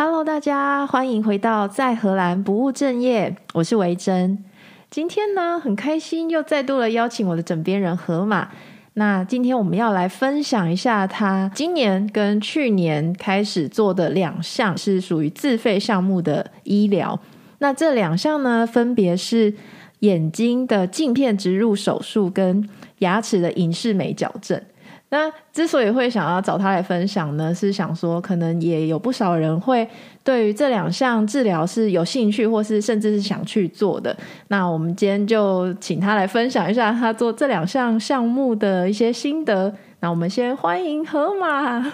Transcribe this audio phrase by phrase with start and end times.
[0.00, 4.44] Hello，大家欢迎回到在荷兰不务正业，我是维珍。
[4.88, 8.48] 今天呢，很开心又再度的邀请我的枕边人河马。
[8.94, 17.18] 那今天我们要来分享一下他今年跟去年开始做的两项是属于自费项目的医疗。
[17.58, 19.52] 那这两项呢，分别是
[19.98, 22.68] 眼睛的镜片植入手术跟
[23.00, 24.62] 牙齿的隐适美矫正。
[25.10, 29.88] 那之所以会想要找他来分享呢，是想说可能也有不少人会
[30.22, 34.14] 对于这两项治疗是有兴趣，或是甚至是想去做的。
[34.48, 39.74] 那我们今天就请他来分享一下他做这两项项目的一些心得。
[40.00, 41.90] 那我们先欢迎河马。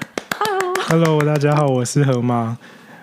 [0.88, 2.58] Hello，大家好，我是河马，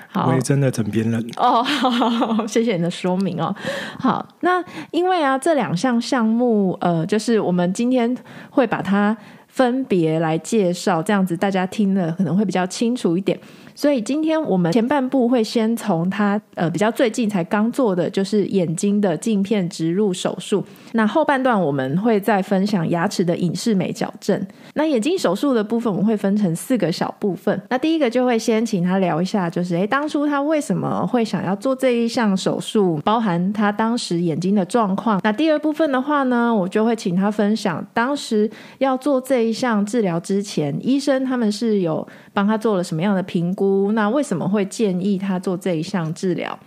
[0.09, 1.26] 好，维珍的枕边人。
[1.38, 3.55] 哦，好好好，谢谢你的说明哦。
[3.98, 8.13] 好，那因为啊，这两项项目，呃，就是我们今天
[8.49, 9.16] 会把它。
[9.52, 13.38] 分别来介绍，这样子大家听了可能会比较清楚一点。
[13.75, 20.63] 所以今天我们前半部会先从他呃比较最近才刚做的，就是眼睛的镜片植入手术。
[20.93, 24.46] 那后半段我们会再分享牙齿的隐适美矫正。
[24.73, 27.62] 那眼睛手术的部分我们会分成四个小部分。
[27.70, 35.20] 那第一个就会先请他聊一下，就是诶当初他为什么会想要做这一项手术，包含他当时眼睛的状况。
[35.24, 43.91] 那第二部分的话呢，我就会请他分享当时要做这一项治疗之前，医生他们是有帮他做了什么样的评估。
[43.93, 46.57] 那为什么会建议他做这一项治疗？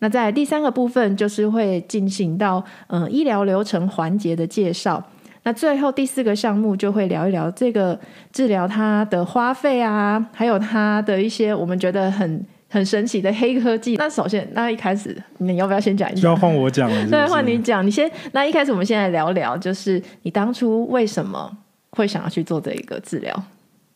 [0.00, 5.02] 那在第三个部分就是会进行到嗯医疗流程环节的介绍。
[5.44, 7.98] 那最后第四个项目就会聊一聊这个
[8.32, 13.94] 治疗它的花费啊，还有它的一些我们觉得很很神奇的黑科技。
[13.96, 16.28] 那首先，那一开始你要不要先讲一下？
[16.28, 17.86] 要换我讲了，对，换你讲。
[17.86, 18.10] 你先。
[18.32, 21.50] 那一开始我们先来聊聊，就是你当初为什么
[21.90, 23.44] 会想要去做这一个治疗？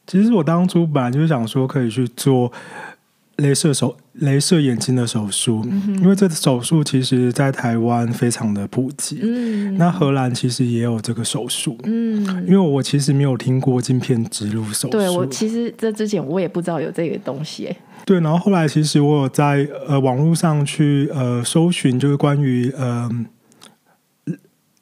[0.09, 2.51] 其实我当初本来就是想说可以去做
[3.37, 9.21] 镭射手、镭射眼睛的手术，嗯、因为这个手术其实在台湾非常的普及。
[9.23, 11.77] 嗯，那荷兰其实也有这个手术。
[11.85, 14.89] 嗯，因为我其实没有听过镜片植入手术。
[14.89, 17.69] 对，我其实这之前我也不知道有这个东西。
[18.07, 23.09] 对，然后后来其实我有在呃网络上去呃搜寻，就是关于呃。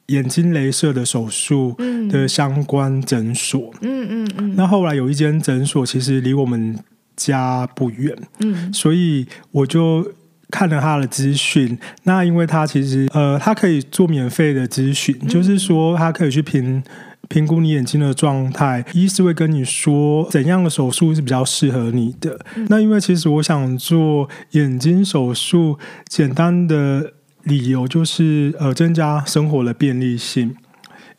[0.07, 1.75] 眼睛镭射的手术
[2.09, 6.79] 的相关诊所，嗯嗯嗯，那后来有一间诊所其实离我们
[7.17, 10.13] 家不远，嗯，所以我就
[10.49, 11.77] 看了他的资讯。
[12.03, 16.81] 那因为他其实呃，他可以做免费的咨询，嗯，就是说他可以去评
[17.27, 22.39] 评估你眼睛的状态，医师会跟你说怎样的手术是比较适合你的。
[22.55, 27.15] 嗯，那因为其实我想做眼睛手术，简单的。
[27.47, 30.55] 理由就是呃，增加生活的便利性，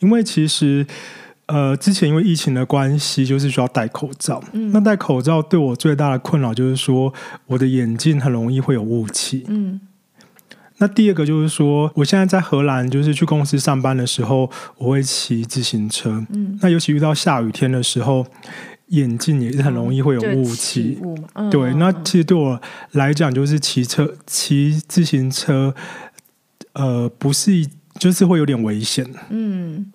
[0.00, 0.86] 因为其实
[1.46, 4.42] 呃，之前因为疫情的关系，就是需要戴口罩。
[4.52, 7.12] 嗯，那戴口罩对我最大的困扰就是说，
[7.46, 9.44] 我的眼镜很容易会有雾气。
[9.48, 9.80] 嗯，
[10.76, 16.22] 那第二个就是说，我现在在荷兰，就是去公司上班的时候，我会骑自行车。
[16.30, 18.26] 嗯，那尤其遇到下雨天的时候，
[18.88, 20.98] 眼镜也是很容易会有雾气。
[21.50, 22.60] 对，那其实对我
[22.92, 25.74] 来讲，就是骑车骑自行车。
[26.78, 27.66] 呃，不是，
[27.98, 29.04] 就是会有点危险。
[29.30, 29.90] 嗯，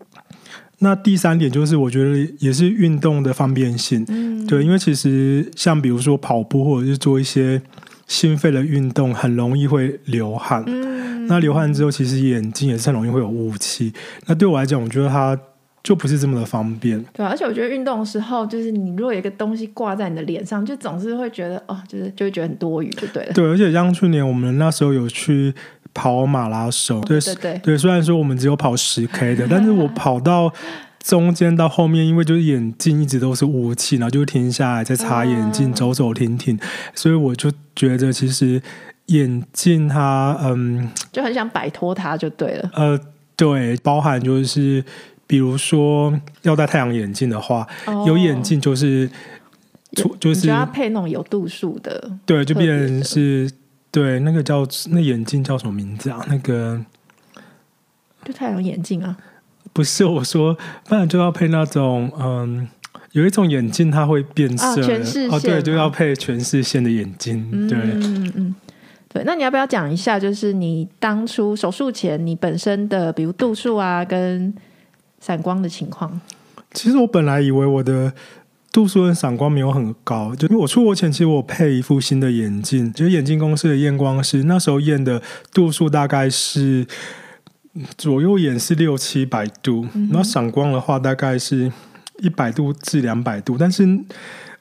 [0.80, 4.04] 那第三点就是，我觉得也是运动的方便性。
[4.10, 7.62] 嗯，对，因为其实像比如说跑步或者是做一些
[8.06, 10.62] 心肺的运动，很容易会流汗。
[10.68, 13.94] 嗯，那流汗之后，其实眼睛也是很容易会有雾气。
[14.26, 15.40] 那对我来讲，我觉得它
[15.82, 17.02] 就不是这么的方便。
[17.14, 23.32] 对，而且我觉得运动的时候，就是你如果有一个东西挂在你的脸上，就总是会觉得哦，就是就会觉得很多余，就对了。
[23.32, 25.54] 对，而且像去年我们那时候有去。
[25.94, 30.52] 跑马拉松，对对对，对，虽然说我们只有跑十 K 的， 但是我跑到
[31.00, 36.58] 中间到后面，因为就是眼镜一直都是雾气，然后就停下来再擦眼镜，走走停停，
[36.96, 38.62] 所以我就觉得其实
[39.08, 42.70] 眼镜它嗯，就很想摆脱它就对了。
[42.74, 43.00] 呃，
[43.36, 44.84] 对，包含就是
[45.28, 49.08] 比如说要戴太阳眼镜的话，哦、有眼镜就是
[50.20, 53.52] 就是就要配那种有度数的，对，就变成是。
[53.94, 56.26] 对，那个叫那眼镜叫什么名字啊？
[56.28, 56.84] 那个
[58.26, 59.16] 就太阳眼镜啊？
[59.72, 62.68] 不是，我说，不然就要配那种嗯，
[63.12, 67.48] 有一种眼镜它会变色，啊、全视线哦，对，就要配全视线的眼镜。
[67.52, 68.56] 嗯、对，嗯嗯，
[69.10, 69.24] 对。
[69.28, 74.52] 那你要不要讲一下，就是你当初手术前你本身的，比如度数啊，跟
[75.20, 76.20] 散光的情况？
[76.72, 78.12] 其实我本来以为我的。
[78.74, 85.22] 度数跟散光没有很高，就因为我出国前，其实我配一副新的眼镜，就是眼镜公司的验光师那时候验的
[85.54, 86.86] 度数大概是
[87.96, 91.72] 左右眼是六七百度，嗯、然后散光的话大概是
[92.18, 93.88] 一百度至两百度，但是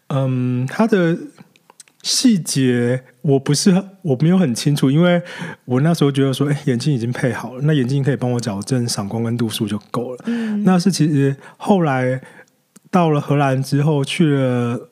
[0.09, 1.17] 嗯，它的
[2.03, 5.23] 细节我不是我没有很清楚，因为
[5.65, 10.25] 我那时候觉得说，哎，眼镜已经配好了，那眼镜可以帮我矫正散光跟度数就够了。
[10.27, 12.21] 嗯，那是其实后来
[12.93, 14.91] 到了荷兰之后，去了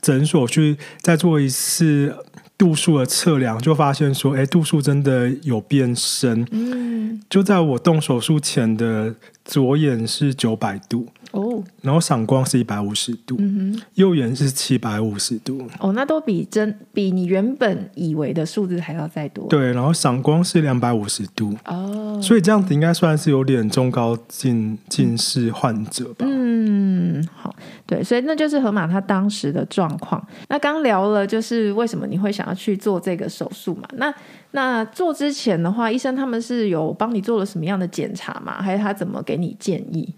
[0.00, 2.16] 诊所去再做一次
[2.56, 6.46] 度数的测量，就发现说，哎，度数真的有变深。
[6.52, 11.08] 嗯，就在我动手术前的左眼是九百度。
[11.34, 15.66] 哦，然后散光是一百五十度，嗯哼，右眼是七百五十度。
[15.80, 19.48] 哦，那都比真比你原本以为的数字还要再多。
[19.48, 21.56] 对，然后散光是两百五十度。
[21.66, 26.24] 哦，所以这样子应该算是有点中高近近视患者吧。
[26.28, 27.54] 嗯，好，
[27.84, 30.24] 对，所以那就是河马他当时的状况。
[30.48, 33.88] 那刚聊了，就是为什么你会想要去做这个手术嘛？
[33.94, 34.14] 那
[34.52, 38.62] 那做之前的话，医生他们是有帮你做了什么样的检查吗？
[38.62, 40.08] 还是他怎么给你建议？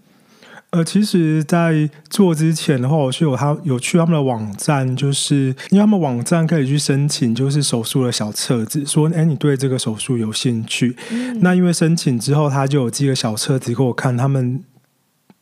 [0.71, 10.93] 呃，其实，在做之前的话，我是有他有去他们的网站，就是因为他们网站可以去申请，就是手术的小册子，说，哎，你对这个手术有兴趣？
[11.09, 14.61] 嗯、那因为申请之后，他就有寄个小册子给我看，他们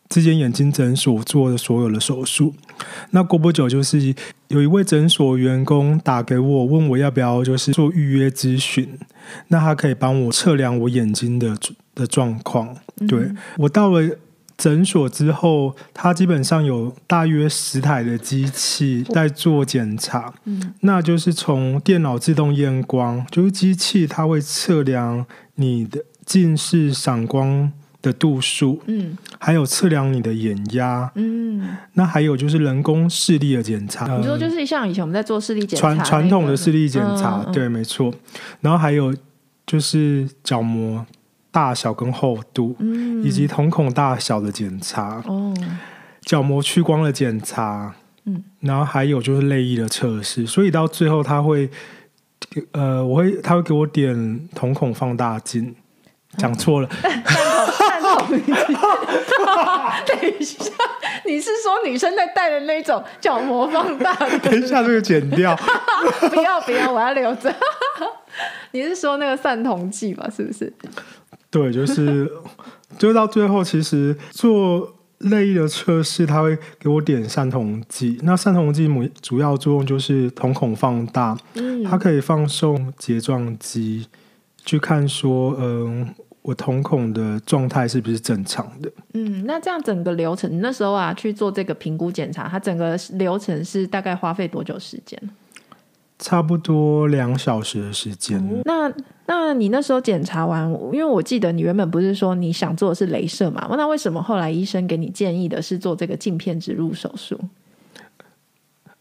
[0.07, 2.53] 这间眼睛诊所做的所有的手术。
[3.09, 4.13] 那过不久，就是
[4.49, 8.87] 有一位诊所员工打给我，问我要不要就是做预约咨询，
[9.47, 11.57] 那他可以帮我测量我眼睛的
[11.95, 12.77] 的状况。
[13.07, 14.07] 对、嗯、我到了。
[14.57, 25.25] 诊所之后，他基本上有大约十台的机器在做检查，嗯，那就是从电脑自动验光，就是机器它会测量
[25.55, 27.69] 你的近视散光
[28.01, 38.13] 的度数，嗯，还有测量你的眼压，嗯，那还有就是人工视力的检查，你说就是像以前我们在做视力检查，传传统的视力检查，嗯，对，没错，
[38.61, 39.13] 然后还有
[39.67, 41.05] 就是角膜。
[41.55, 45.53] 大小跟厚度，嗯，以及瞳孔大小的检查，哦，
[46.21, 51.69] 角膜屈光的检查，嗯，然后还有就是泪液的测试，所以到最后他会，
[52.73, 54.13] 呃，我会他会给我点
[54.53, 55.73] 瞳孔放大镜，
[56.37, 58.89] 讲错了，探头探头，
[60.05, 60.61] 等一下，
[61.25, 64.13] 你是说女生在戴的那种角膜放大？
[64.43, 65.55] 等一下这个剪掉，
[66.29, 67.55] 不要不要，我要留着。
[68.71, 70.29] 你是说那个散瞳剂吧？
[70.35, 70.71] 是不是？
[71.55, 72.29] 对，就是，
[72.97, 78.19] 就到最后，其实做泪液的测试，他会给我点散瞳剂。
[78.23, 78.89] 那散瞳剂
[79.21, 84.05] 主要作用就是瞳孔放大，嗯，它可以放送睫状肌，
[84.65, 88.91] 去看说，嗯，我瞳孔的状态是不是正常的。
[89.13, 95.17] 嗯，那这样整个流程，那时候啊去做这个评估检查，它整个流程是大概花费多久时间？
[96.17, 98.37] 差不多两小时的时间。
[98.39, 98.61] 嗯。
[98.65, 98.91] 那
[99.27, 103.67] 那你那时候检查完，因为我记得你原本不是说你想做的是镭射嘛？
[103.71, 107.39] 那为什么后来医生给你建议的是做这个镜片植入手术？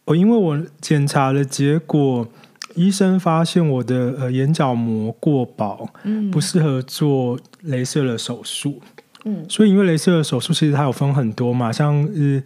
[0.06, 2.26] 哦，因为我检查的结果，
[2.74, 8.80] 医生发现我的呃眼角膜过薄，嗯，不适合做镭射的手术。
[9.24, 12.42] 嗯，所以因为镭射的手术其实它有分很多嘛，像呃。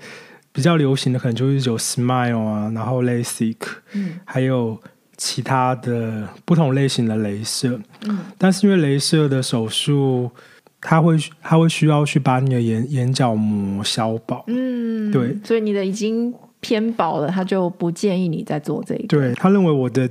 [0.59, 3.55] 比较流行的可能就是有 Smile 啊，然后 LASIK，
[3.93, 4.77] 嗯，还有
[5.17, 7.79] 其他的不同类型的镭射，
[8.09, 10.29] 嗯，但是因为镭射的手术，
[10.81, 19.07] 它会它会需要去把你的眼眼角膜削薄，嗯，对，所以你的已经偏薄了，他就不建议你再做这个。
[19.07, 20.11] 对，他认为我的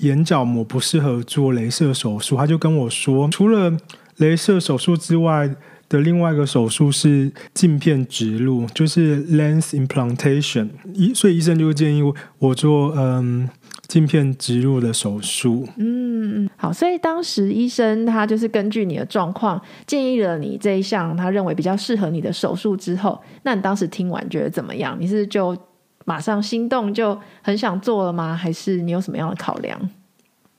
[0.00, 3.72] 眼角膜不适合做镭射手术，他就跟我说，除了
[4.18, 5.50] 镭射手术之外。
[5.88, 10.68] 的另外一个手术是镜片植入，就是 lens implantation。
[10.94, 12.02] 医所以医生就建议
[12.38, 13.48] 我做嗯
[13.86, 15.66] 镜片植入的手术。
[15.76, 24.96] 嗯嗯，好，所以当时医生他就是根据你的状况建议了你这一项他认为比较适合你的手术之后，那你当时听完觉得怎么样？
[24.98, 25.56] 你是就
[26.04, 28.34] 马上心动就很想做了吗？
[28.34, 29.78] 还是你有什么样的考量？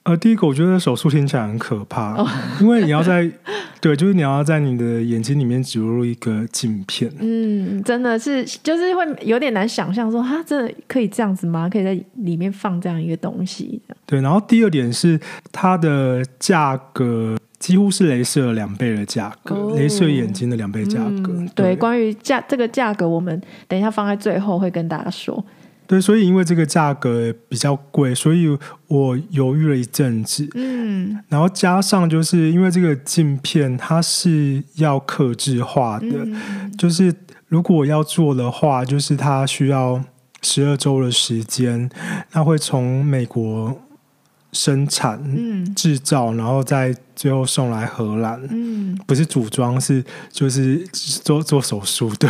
[0.08, 2.26] 呃，第一个我觉得手术听起来很可怕，哦、
[2.62, 3.30] 因为你要在
[3.78, 7.12] 对，就是你要在你的眼睛里面植入一个镜片。
[7.20, 11.68] 嗯，真的是，就是会有点难想象说，哈，真的可以这样子吗？
[11.68, 13.82] 可以在里面放这样一个东西？
[14.06, 15.20] 对，然后第二点是
[15.52, 21.34] 它的价格几乎是镭射两倍的价格，哦、雷射眼睛的两倍价格。
[21.54, 23.38] 对，关于价这个价格，我们
[23.68, 25.44] 等一下放在最后会跟大家说。
[25.88, 28.46] 对，所以因为这个价格比较贵，所以
[28.88, 30.46] 我犹豫了一阵子。
[30.54, 37.14] 嗯，然后加上就是因为这个镜片它是要克制化的，嗯、就是
[37.46, 40.04] 如果要做的话，就是它需要
[40.42, 41.88] 十二周的时间，
[42.32, 43.80] 那会从美国
[44.52, 45.18] 生产、
[45.74, 48.38] 制造，然后再最后送来荷兰。
[48.50, 50.86] 嗯，不是组装，是就是
[51.24, 52.14] 做做手术。
[52.16, 52.28] 对。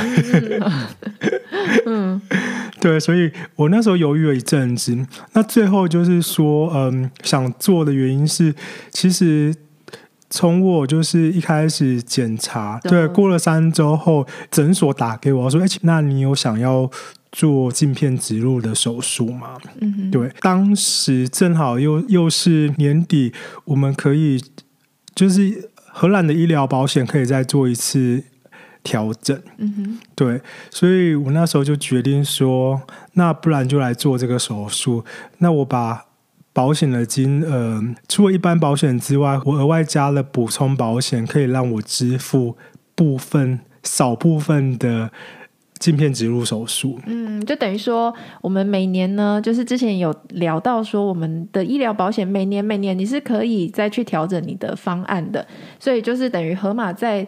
[1.87, 2.23] 嗯。
[2.81, 4.97] 对，所以我那时候犹豫了一阵子。
[5.33, 8.55] 那最后就是说，嗯，想做的原因是，
[8.91, 9.55] 其实
[10.31, 16.91] 从我就是一开始检查，对，对，过了三周后，诊所打给我说：“哎，那你有想要
[17.33, 23.33] 做镜片植入的手术吗？”嗯哼，对，当时正好又又是年底，
[23.65, 24.43] 我们可以
[25.15, 28.25] 就是荷兰的医疗保险可以再做一次。
[28.85, 32.81] 调整，嗯哼，对，所以我那时候就决定说，
[33.15, 35.05] 那不然就来做这个手术。
[35.39, 36.07] 那我把
[36.53, 42.57] 保险的金额，除了一般保险之外，我额外加了补充保险，可以让我支付
[42.95, 45.11] 部分少部分的
[45.79, 46.99] 镜片植入手术。
[47.07, 55.47] 嗯，就等于说，我们每年呢，就是之前有聊到说，我们的医疗保险每年每年你是可以再去调整你的方案的。
[55.79, 57.27] 所以就是等于河马在。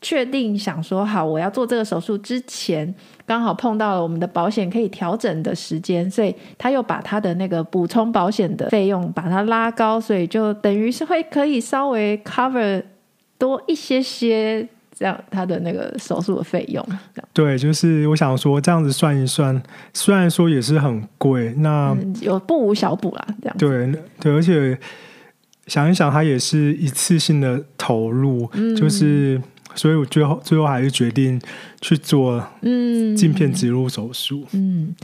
[0.00, 2.94] 确定想说好，我要做这个手术之前，
[3.26, 12.80] 刚好碰到了我们的保险可以调整的时间，所以他又把他的那个补充保险的费用把它拉高，所以就等于是会可以稍微 cover
[13.38, 16.86] 多一些些这样他的那个手术的费用。
[17.32, 19.60] 对，就是我想说这样子算一算，
[19.92, 24.78] 虽然说也是很贵，那、嗯、有不无小补啦，这样对对，而且
[25.66, 29.42] 想一想，它也是一次性的投入，嗯、就是。
[29.78, 31.40] 所以我最后最后还是决定
[31.80, 34.44] 去做嗯镜片植入手术。
[34.52, 34.94] 嗯，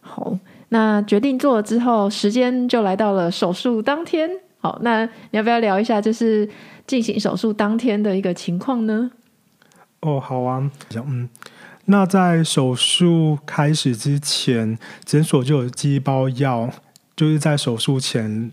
[0.00, 0.38] 好，
[0.70, 4.30] 那决定做了之后，时间就来到了手术当天。
[4.58, 6.48] 好，那你要不要聊一下，就是
[6.86, 9.10] 进行手术当天的一个情况呢？
[10.00, 11.28] 哦，好啊，嗯，
[11.84, 16.70] 那在手术开始之前，诊所就有寄一包药，
[17.14, 18.50] 就是在手术前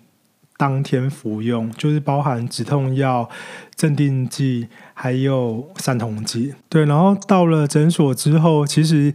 [0.59, 3.27] 当天服用，就是包含止痛药、
[3.75, 4.67] 镇定剂。
[5.01, 9.13] 还有散瞳剂，对，然后到了诊所之后，其实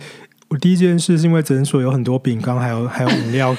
[0.48, 3.54] 我第一件事是因为诊所有很多饼干，还有还有饮料。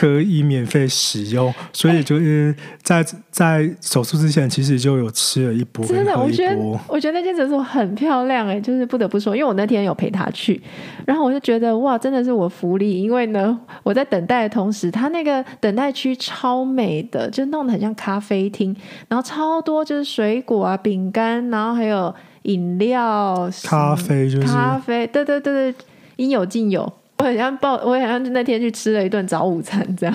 [0.00, 5.84] 可以免费使用，所以就是在在手术之前，其实就有吃了一波。
[5.84, 6.56] 真的，我觉得
[6.88, 10.58] 我觉得那间诊所很漂亮哎，就是不得不说，因为我那天有陪他去，
[11.04, 18.74] 然后我就觉得哇，真的是我福利，因为呢，我在等待的同时，他那个等待区超美的，就弄得很像咖啡厅，
[19.08, 22.14] 然后超多就是水果啊、饼干，然后还有
[22.44, 25.84] 饮料、咖啡，就是咖啡，对对对对，
[26.16, 26.90] 应有尽有。
[27.20, 30.14] 我很像报，我好像那天去吃了一顿早午餐，这样。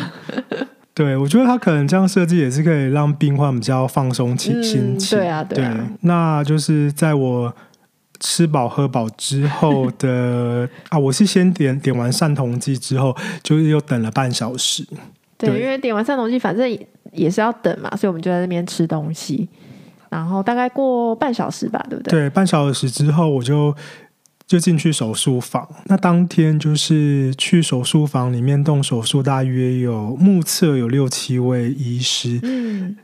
[0.94, 5.20] 对，我觉得他可能这样设计也是可以让病患比较放松起心情。
[5.20, 5.74] 对啊，对啊。
[5.74, 7.54] 对，那就是在我
[8.20, 14.84] 吃饱喝饱之后的啊，我是先点点完散瞳剂之后，就是又等了半小时。
[15.38, 16.68] 对，对，因为点完散瞳剂，反正
[17.12, 19.48] 也是要等嘛，所以我们就在那边吃东西。
[20.10, 22.22] 然后大概过半小时吧，对不对？
[22.22, 23.76] 对，半小时之后我就。
[24.48, 32.96] 就进去手术房，那当天就是去手术房里面动手术，大约有目测有六七位医师，嗯，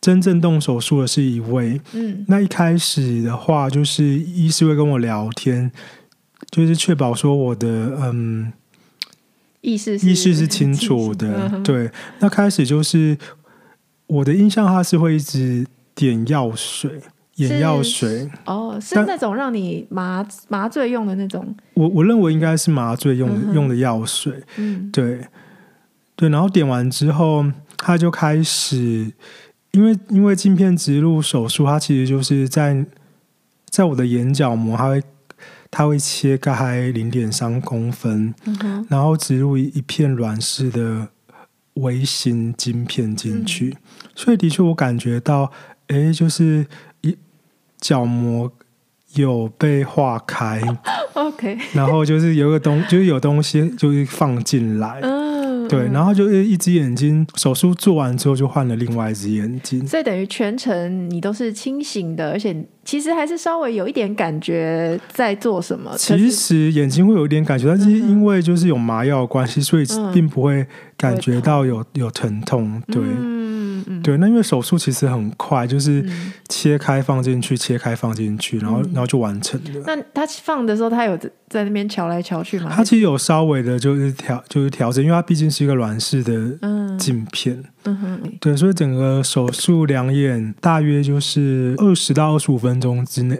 [0.00, 5.70] 真正动手术的是一位，嗯，那一开始的话，就是医师会跟我聊天，
[6.50, 7.68] 就是确保说我的
[8.00, 8.52] 嗯
[9.60, 13.16] 意识意识是清楚的，嗯、对，那开始就是
[14.08, 17.00] 我的印象，他是会一直点药水。
[17.36, 21.54] 眼药水哦，是那种让你麻麻醉用的那种。
[21.72, 24.42] 我我认为应该是麻醉用的、嗯、用的药水。
[24.56, 25.26] 嗯，对
[26.14, 26.28] 对。
[26.28, 27.42] 然后点完之后，
[27.78, 29.10] 他就开始，
[29.70, 32.84] 因为因为镜片植入手术，它其实就是在
[33.70, 35.02] 在我的眼角膜，它会
[35.70, 41.08] 它会切开零点三公分，嗯、然后植入一片软式的
[41.74, 43.70] 微型晶片进去。
[43.70, 43.76] 嗯、
[44.14, 45.50] 所以的确，我感觉到，
[45.86, 46.66] 哎，就是。
[47.82, 48.50] 角膜
[49.16, 50.62] 有被化开，
[51.12, 65.94] OK，然后就是有个东，就是有东西就是放进来，嗯，对，然后就是一只眼睛手术做完之后就换了另外一只眼睛，所以等于全程你都是清醒的，而且其实还是稍微有一点感觉在做什么。
[65.96, 73.02] 其实眼睛会有一点感觉，但是因为就是有麻药的关系，所以并不会感觉到有有疼痛，对。
[74.00, 76.04] 对，那因为手术其实很快，就是
[76.48, 79.82] 切开放进去，嗯、切开放进去，然后然后就完成了。
[79.84, 82.70] 那他放的时候，他有在那边瞧来瞧去吗？
[82.72, 86.32] 他其实有稍微的，就是调，就是调整，因为它毕竟是一个软式的
[86.96, 87.62] 镜片。
[87.84, 93.38] 嗯哼，对，所以整个手术两眼大约就是二十到二十五分钟之内。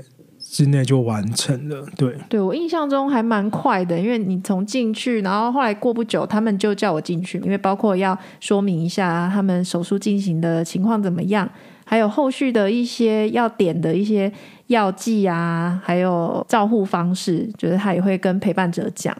[0.52, 11.50] 之内就完成了，对，对我印象中还蛮快的，因为你从进去，然后后来过不久，他们就叫我进去，因为包括要说明一下他们手术进行的情况怎么样，
[11.86, 14.30] 还有后续的一些要点的一些
[14.66, 19.16] 药剂啊，还有照护方式，就是他也会跟陪伴者讲。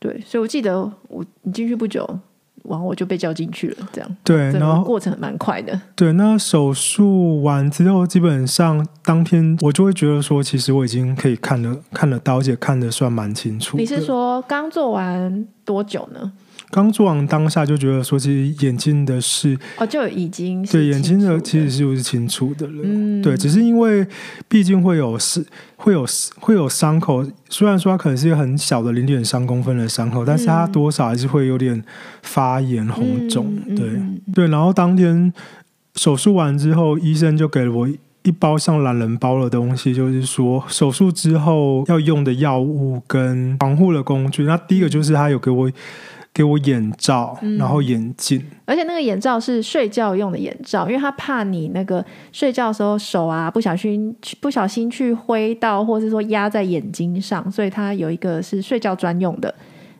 [0.00, 2.04] 对，所以我记得我你进去不久，
[2.64, 4.16] 完我就被叫进去了，这样。
[4.22, 5.78] 对，然后过程蛮快的。
[5.94, 13.76] 对，那手术完之后，基本上当天我就会觉得说，其实我已经可以看得看得到，而且看得算蛮清楚。
[13.76, 16.32] 你是说刚做完多久呢？
[16.72, 22.80] 刚做完当下就觉得说，其实眼睛的事哦，就已经是对眼睛的其实是不是清楚的了？
[22.82, 24.06] 嗯，对，只是因为
[24.48, 25.44] 毕竟会有是
[25.76, 26.06] 会有
[26.40, 31.84] 会有伤口，虽然说它可能是一个很小的零点三公分的伤口，但是它多少还是会有点
[32.22, 33.52] 发炎红肿。
[33.66, 35.30] 嗯、对、嗯、对，然后当天
[35.96, 37.86] 手术完之后，医生就给了我
[38.22, 44.44] 一包像懒人包的东西，就是说手术之后要用的药物跟防护的工具。
[44.44, 45.70] 那第一个就是他有给我。
[46.34, 59.54] 给我眼罩，然后眼镜，嗯，而且那个眼罩是睡觉用的眼罩，因为他怕你那个睡觉的时候手啊不小心不小心去挥到，或者是说压在眼睛上，所以他有一个是睡觉专用的，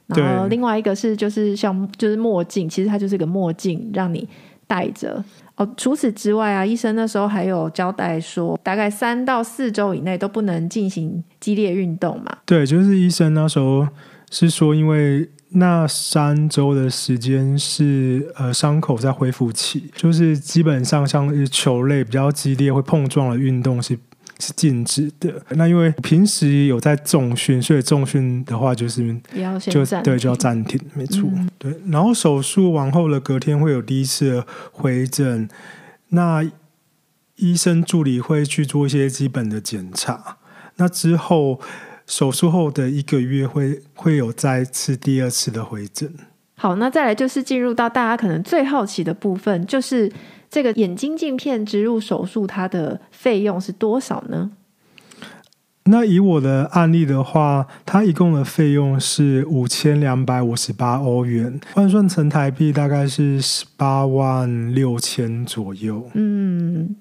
[0.06, 4.26] 然后另外一个是就是像就是墨镜，其实它就是个墨镜，让你
[4.66, 5.22] 戴着。
[5.56, 12.38] 哦，除此之外啊，医生那时候还有交代说，大概三到四周以内都不能进行激烈运动嘛。
[12.46, 13.86] 对，就是医生那时候
[14.30, 15.28] 是说，因为。
[15.54, 23.98] 那三周的时间是呃伤口在恢复期，就是基本上像球类比较激烈会碰撞的运动是
[24.38, 25.42] 是禁止的。
[25.50, 29.14] 那因为平时有在重训，所以重训的话就是
[29.60, 31.28] 就对就要暂停，没错。
[31.34, 34.42] 嗯、对，然后手术完后的隔天会有第一次
[34.72, 35.48] 回诊，
[36.08, 36.42] 那
[37.36, 40.38] 医生助理会去做一些基本的检查，
[40.76, 41.60] 那之后。
[42.12, 46.12] 手术后的一个月会会有再次第二次的回诊。
[46.56, 50.12] 好，那再来就是进入到大家可能最好奇的部分，就是
[50.50, 54.50] 这个眼睛镜片植入手术，它的费用是多少呢？
[55.84, 66.10] 那以我的案例的话，它一共的费用是五千两百五十八欧元，换算成台币大概是十八万六千左右。
[66.12, 66.94] 嗯，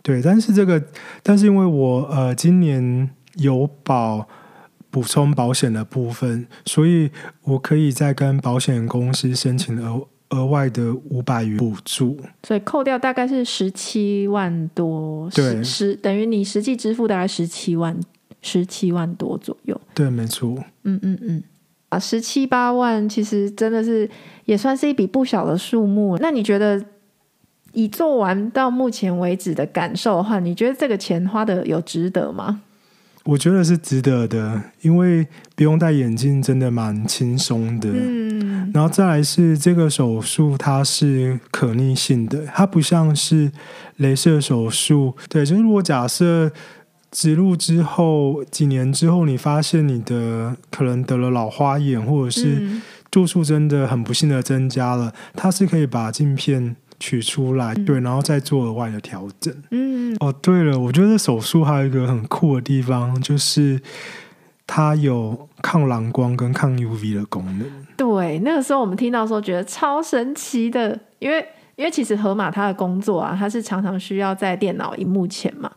[0.00, 0.82] 对，但是这个，
[1.22, 4.26] 但是因为我呃今年有保。
[4.96, 7.10] 补充保险的部分，所以
[7.42, 17.94] 我可以再跟保险公司申请额额外的五百元补助，所以扣掉大概是十七万多，对，十等于你实际支付大概十七万，
[18.40, 19.78] 十七万多左右。
[19.92, 20.64] 对，没错。
[20.84, 21.42] 嗯嗯嗯，
[21.90, 24.08] 啊，十七八万其实真的是
[24.46, 26.16] 也算是一笔不小的数目。
[26.22, 26.82] 那你觉得
[27.74, 32.62] 以做完到目前为止的感受的话，你觉得这个钱花的有值得吗？
[33.26, 37.88] 我觉得是值得的，因为不用戴眼镜，真的蛮轻松的。
[37.92, 43.50] 嗯，然后再来是这个手术，它是可逆性的，它不像是
[43.98, 45.16] 镭射手术。
[45.28, 46.52] 对，就是如果假设
[47.10, 56.76] 植入之后几年之后，你发现你的可能得了老花眼，或者是度数真的很不幸的增加了，它是可以把镜片。
[56.98, 59.54] 取出来，对，然后再做额外的调整。
[59.70, 63.80] 嗯，哦，对了，我觉得手术还有一个很酷的地方，就是
[64.66, 67.66] 它有抗蓝光跟抗 UV 的功能。
[67.96, 75.70] 对，那个时候我们听到的时候觉得超神奇的，因为因为其实河马他的工作啊，他是常常需要在电脑荧幕前嘛，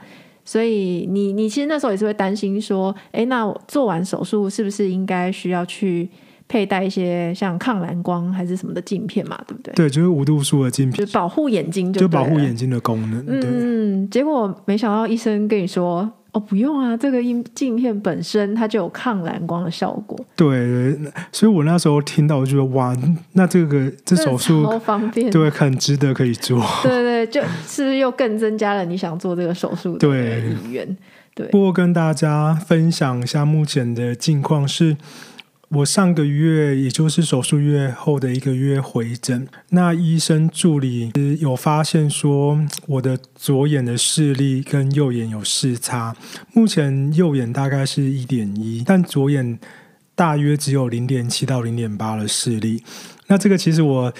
[0.46, 6.10] 所以你你其实那时候也是会担心说，哎，那我做完手术是不是应该需要去？
[6.50, 9.72] 佩戴一些像抗蓝光还是什么的镜片嘛，对不对？
[9.76, 13.24] 对，就是无度数的镜片，就保护眼睛就，就保护眼睛的功能。
[13.24, 13.40] 对。
[13.44, 20.20] 嗯，结果没想到医生跟你说，哦，不用啊，这个镜镜片本身它就有抗蓝光的效果。
[20.36, 20.98] 对，
[21.32, 22.98] 所以我那时候听到，我就觉得哇，
[23.34, 26.60] 那这个这手术超方便，对，很值得可以做。
[26.82, 27.48] 对对，就是
[27.84, 30.08] 不是又更增加了你想做这个手术的
[30.66, 30.98] 意愿？
[31.36, 31.46] 对。
[31.50, 34.98] 不过跟大家分享一下目前的近况是。
[35.70, 46.16] 我上个月，也就是手术月后的一个月回诊，那医生助理有发现说，我的左眼的视力跟右眼有视差，
[46.54, 49.60] 目前右眼大概是一点一，但左眼
[50.16, 52.84] 大约只有零点七到零点八的视力。
[53.28, 54.14] 那这个其实我。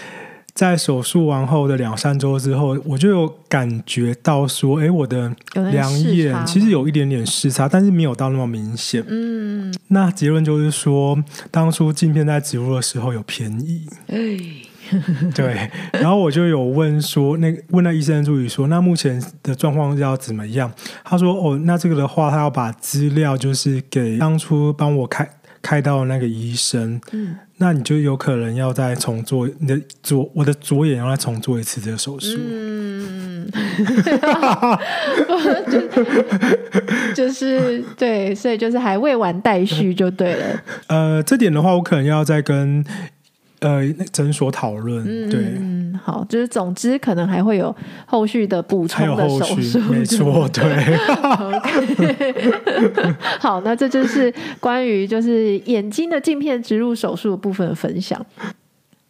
[0.60, 9.02] 在手术完后的两三周之后，我就有感觉到说，哎，我的两眼其实有一点点视差，但是没有到那么明显。
[9.08, 11.18] 嗯，那结论就是说，
[11.50, 13.88] 当初镜片在植入的时候有偏移。
[14.08, 14.38] 哎，
[15.34, 15.72] 对。
[15.94, 20.70] 然后我就有问说，那问那医生助理说，那目前的状况要怎么样？
[21.06, 25.30] 他说，哦，那这个的话，他要把资料就是给当初帮我开。
[25.62, 33.52] 开刀的那个医生，嗯，那你就有可能要再重做你的左，我的左眼要再重做一次这个手术，嗯，
[35.70, 35.82] 就，
[37.28, 40.64] 就是对，所以就是还未完待续就对了。
[40.88, 42.84] 呃，这点的话，我可能要再跟
[43.60, 45.04] 呃诊所讨论。
[45.06, 50.98] 嗯、对，嗯，好，就是总之可能还会有后续的补充的手术，没错，对。
[53.40, 58.26] 好，那这就是关于就是眼睛的镜片植入手术的部分的分享。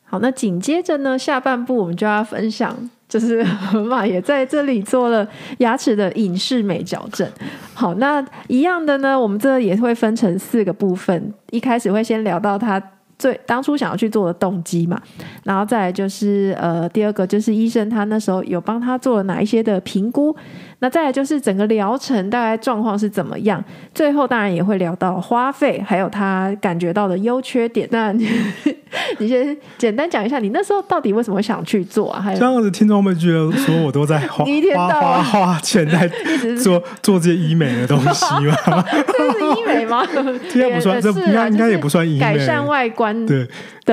[0.03, 2.75] 好，那紧接着呢，下半部我们就要分享，
[3.07, 5.27] 就是河马也在这里做了
[5.59, 7.29] 牙齿的隐适美矫正。
[7.75, 12.81] 好，那一样的呢，我们这也会分成四个部分，一开始会先聊到他
[13.19, 14.99] 最当初想要去做的动机嘛，
[15.43, 20.35] 然后再来就是呃，第二个就是医生他那时候有帮他做了哪一些的评估。
[20.81, 23.63] 那再来就是整个疗程大概状况是怎么样？
[23.93, 27.87] 最后当然也会聊到花费，还有他感觉到的优缺点。
[27.91, 28.29] 那你，
[29.19, 32.21] 你先简单讲一下，你那时候到底为什么想去做啊？
[32.21, 34.45] 还有这样子，听众们觉得说我都在 花
[34.89, 36.09] 花花钱在
[36.63, 38.85] 做做这些医美的东西吗？
[39.07, 40.05] 这是医美吗？
[40.53, 43.45] 应该不算，这应该应该也不算医美，改善外观对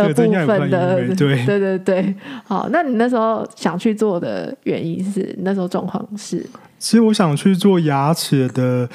[0.02, 2.14] 的部分的， 对对对对。
[2.44, 6.44] 好，那你那时候想去做的原因是那时候状况是？
[6.78, 8.88] 其实我想去做牙齿的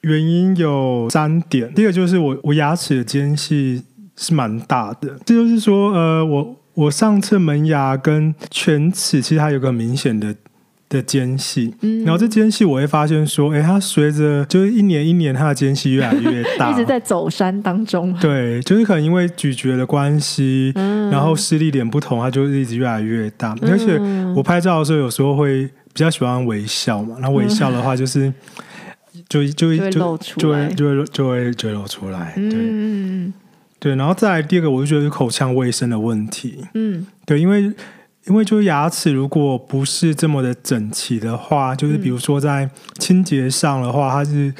[0.00, 1.72] 原因有三点。
[1.74, 3.82] 第一个就是我我牙齿的间隙
[4.16, 10.34] 是蛮大的，这就是说，呃，我我上侧门牙跟犬齿其实它有个明显的
[10.88, 18.12] 的间隙，嗯，然后这间隙我会发现说，哎，它随着就是一年一年它的间隙越来越大， 一直在走山当中。
[18.20, 23.56] 对，就是可能因为咀嚼的关系，嗯，然后视力点不同，它就一直越来越大。
[23.62, 23.98] 嗯，而且
[24.34, 25.68] 我拍照的时候有时候会。
[25.96, 28.34] 比较喜欢微笑嘛，然后微笑的话就是，嗯、
[29.30, 33.32] 就就就就会就会就会就会就会露出来，对，嗯、
[33.78, 37.72] 对，然后再来第二个，我就觉得是口腔卫生的问题，嗯，对，因为
[38.28, 44.52] 因为就是牙齿如果不是这么的整齐的话，就是比如说在清洁上的话，它是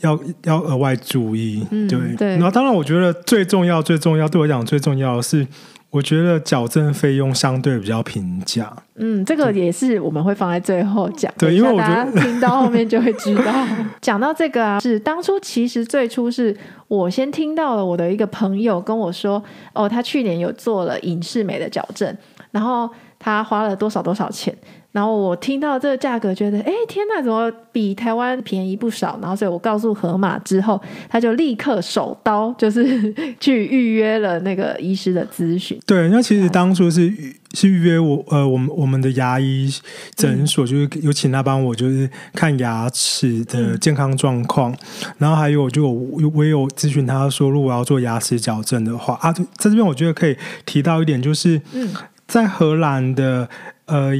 [0.00, 5.46] 要要额外注意，对，嗯、对，然后当然我觉得最重要最重要对我讲最重要的是。
[5.92, 8.74] 我觉得矫正费用相对比较平价。
[8.94, 11.30] 嗯，这个也是我们会放在最后讲。
[11.36, 13.52] 对，因为我觉得听到 后面就会知道。
[14.00, 16.56] 讲到这个啊，是当初其实最初是
[16.88, 22.16] 我先听到了我的一个朋友跟我说，哦，他去年有做了隐适美的矫正，
[22.52, 22.88] 然后
[23.18, 24.56] 他花了多少多少钱。
[24.92, 29.18] 然后我听到这个价格，觉得哎天呐，怎么比台湾便宜不少？
[29.22, 35.80] 然后所以我告诉河马之后，他就立刻手刀，就是去预约了那个医师的咨询。
[35.86, 37.10] 对，那其实当初是
[37.54, 39.66] 是预约我呃，我们我们的牙医
[40.14, 50.36] 诊所，嗯、就是有请他帮我就是看牙齿的健康状况，嗯、然后还有就我也有咨询他说，如果要做牙齿矫正的话啊，在这边我觉得可以
[50.66, 51.58] 提到一点，就是
[52.32, 53.48] 在荷兰的
[53.84, 54.14] 呃。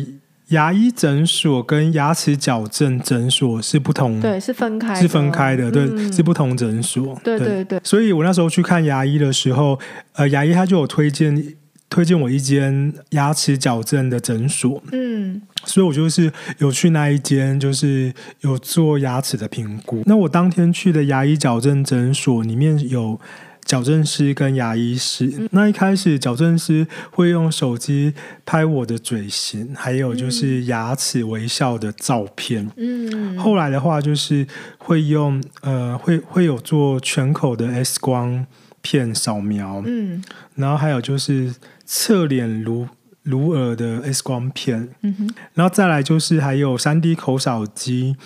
[0.49, 7.19] 牙医诊所跟牙齿矫正诊所是不同，对，是分开，是分开的，对，嗯、是不同诊所。
[7.25, 7.81] 对对对，对。
[7.83, 9.79] 所以我那时候去看牙医的时候，
[10.13, 11.55] 呃，牙医他就有推荐
[11.89, 14.83] 推荐我一间牙齿矫正的诊所。
[14.93, 20.03] 嗯，所以我就是有去那一间，就是有做牙齿的评估。
[20.05, 23.19] 那我当天去的牙医矫正诊所里面有。
[23.65, 28.13] 矫正师跟牙医师，嗯、那一开始矫正师会用手机
[28.45, 32.71] 拍我的嘴型，还有就是牙齿微笑的照片。
[32.77, 34.47] 嗯，后来的话就是
[34.79, 38.47] 会用呃，会会有做全口的 X 光
[38.83, 39.83] 片扫描。
[39.87, 40.23] 嗯，
[40.57, 41.55] 然后还有就是
[41.87, 42.87] 侧脸颅
[43.23, 44.89] 颅耳的 X 光片。
[45.01, 48.17] 嗯哼，然后再来就是还有三 D 口扫机。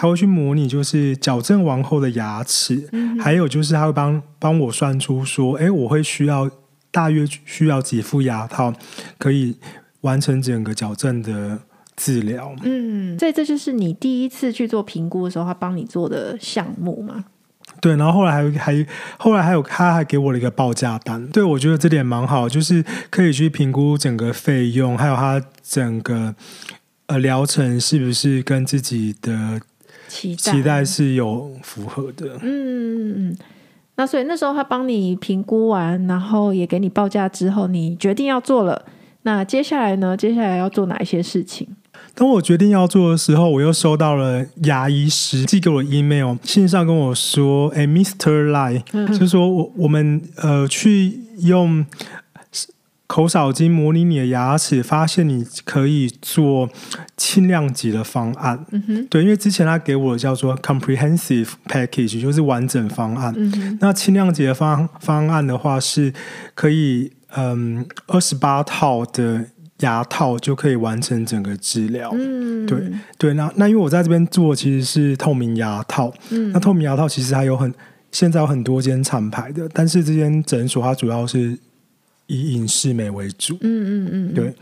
[0.00, 6.48] 他会去模拟，就是矫正完后的牙齿，嗯、还有就是他会帮帮我算出说，哎，我会需要
[6.92, 8.72] 大约需要几副牙套，
[9.18, 9.56] 可以
[10.02, 11.58] 完成整个矫正的
[11.96, 12.54] 治疗。
[12.62, 17.24] 嗯，所以这就是你第一次去做评估的时候，他帮你做的项目吗？
[17.80, 18.86] 对，然后后来还还
[19.18, 26.36] 后来还有他还给我了一个报价单，对，我觉得这点蛮好，就是可以去评估整个费用，还有他整个
[27.06, 29.60] 呃疗程是不是跟自己的。
[30.08, 33.36] 期待，期待是有符合的，嗯嗯嗯，
[33.96, 38.84] 那所以那时候他帮你评估完，然后也给你报价之后，你决定要做了。
[39.22, 40.16] 那接下来呢？
[40.16, 41.68] 接下来要做哪一些事情？
[42.14, 48.50] 当我决定要做的时候，我又收到了牙医师寄给我的 email，信上跟我说：“哎，Mr.
[48.50, 51.84] Lai，就是说我我们呃去用。”
[53.08, 56.68] 口扫机模拟你的牙齿，发现你可以做
[57.16, 58.66] 轻量级的方案。
[58.70, 63.32] 嗯哼，对，因为之前他给我的叫做 comprehensive package，就是完整方案。
[63.34, 66.12] 嗯哼，那轻量级的方方案的话，是
[66.54, 69.42] 可以嗯二十八套的
[69.78, 72.10] 牙套就可以完成整个治疗。
[72.12, 73.32] 嗯，对对。
[73.32, 77.72] 那那因为我在这边做其实是透明牙套，嗯，那透明牙套其实还有很
[78.12, 81.58] 现在有很多间厂牌的，但是这间诊所它主要是
[82.28, 83.58] 以影视美为主。
[83.60, 84.54] 嗯嗯嗯，对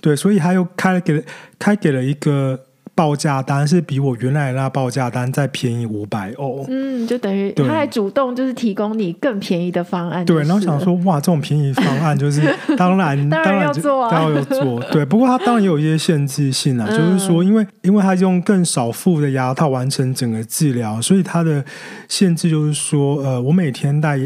[0.00, 1.22] 对，所以他又开了给了
[1.58, 2.58] 开给了一个。
[2.92, 10.22] 报价单是比我原来那报价单再便宜五百欧，嗯，就等于他还主动就是提供你更便宜的方案。
[10.26, 12.42] 对，然后想说哇，这种便宜方案就是
[12.76, 14.78] 当然当然要做啊，当然要做。
[14.92, 21.64] 对，不过他当然也有一些限制性啊，嗯、就是说因为因为他用更少副的牙套完成整个治疗，所以他的
[22.06, 24.18] 限制就是说，呃，我每天戴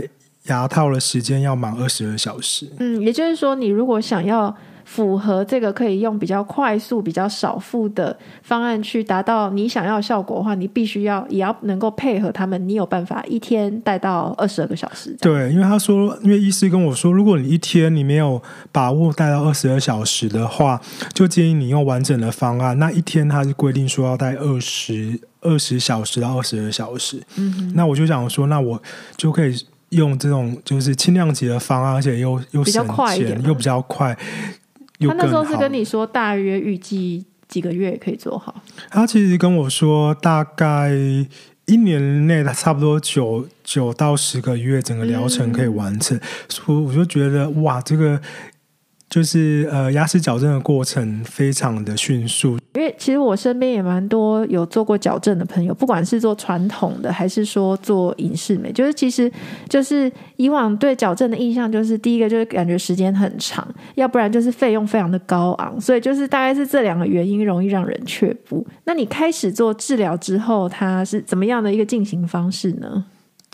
[0.45, 2.69] 牙套的时间要满二十二小时。
[2.79, 4.55] 嗯，也就是说，你如果想要。
[4.87, 15.17] 符合这个可以用比较快速、比较少付的方案去达到你想要的效果的话，你必须要也要能够配合他们，你有办法一天戴到二十二个小时。
[15.23, 20.79] 对，因为他说，因为医师跟我说，如果你一天你没有把握戴到二十二小时的话，
[21.15, 22.79] 就建议你用完整的方案。
[22.79, 27.23] 那一天他是规定说要戴二十二十小时到二十二小时。
[27.37, 28.83] 嗯哼，那我就想说，那我
[29.17, 29.57] 就可以
[29.97, 34.19] 用这种就是轻量级的方案，而且又又省钱，比较快一点，又比较快。
[35.01, 38.63] 他那时候是跟你说，大约预计几个月可以做好。
[38.91, 40.91] 他其实跟我说，大概
[41.67, 46.19] 一年内，差不多九九到十个月，整个疗程可以完成。
[46.49, 48.21] 所以、嗯、我就觉得，哇，这个。
[49.15, 52.59] 就是呃，牙齿矫正的过程非常的迅速。
[52.75, 59.31] 因为其实我身边也蛮多有做过矫正的朋友，不管是做传统的还是说做隐适美，就是其实
[59.69, 68.67] 就是以往对矫正的印象，就是第一个就是感觉时间很长，要不然就是费用非常的高昂，所以就是大概是这两个原因容易让人却步。
[68.83, 73.05] 那你开始做治疗之后，它是怎么样的一个进行方式呢？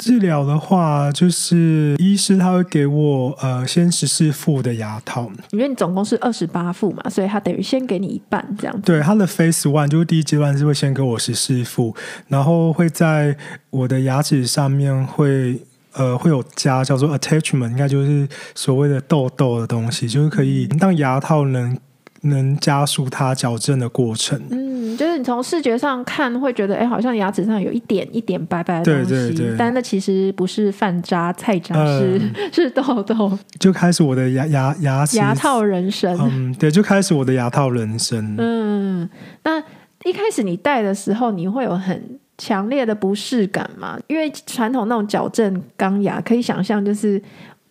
[0.00, 8.82] 治疗的话，就是医师他会给我呃先十四副的牙套，因为你总共是二十八副嘛，所以他等于先给你一半这样子。
[8.86, 11.94] 对，他的 Phase One 就是第一阶段是会先给我十四副，
[12.28, 13.36] 然后会在
[13.68, 15.60] 我的牙齿上面会
[15.92, 21.78] 呃会有加叫做 Attachment，应该就是所谓的痘痘的东西，就是可以让牙套能。
[22.22, 24.40] 能加速它矫正的过程。
[24.50, 33.38] 嗯，就是你从视觉上看会觉得，哎，好像牙齿上有一点一点白白的东西，对对对，但那其实不是饭渣、菜渣，是、嗯、 是痘痘。
[33.58, 36.16] 就开始我的牙牙牙齿牙套人生。
[36.20, 38.34] 嗯，对，就开始我的牙套人生。
[38.36, 39.08] 嗯，
[39.44, 39.58] 那
[40.04, 43.98] 一开始你戴的时候，你会有很强烈的不适感嘛？
[44.08, 47.22] 因为传统那种矫正钢牙，可以想象，就是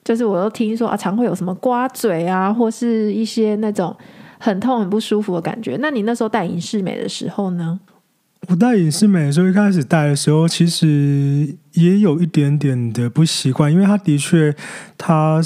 [0.04, 3.96] 就是我都听说啊，常会有什么刮嘴啊，或是一些那种。
[4.40, 5.78] 很痛、很不舒服的感觉。
[5.80, 7.80] 那你那时候戴隐适美的时候呢？
[8.48, 14.56] 我戴隐适美的时候，一开始戴的时候，其实也有一点点的不习惯，因为它的确，
[14.98, 15.40] 它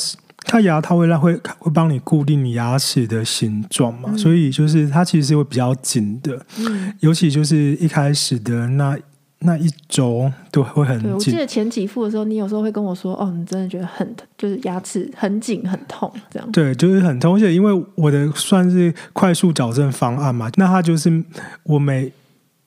[0.46, 6.46] 它牙套会让会会帮你固定你牙齿的形状嘛，嗯、所以就是它其实是会比较紧的。
[6.60, 8.98] 嗯，尤其就是一开始的那。
[9.46, 11.12] 那一周都会很紧。
[11.12, 17.36] 我记得前几副的时候，你有时候会跟我说：“哦，你真的觉得很，就是牙齿很紧、很痛，这样。”对，就是很痛。
[17.36, 21.24] 而且因为我的算是快速矫正方案嘛，那它就是
[21.64, 22.12] 我每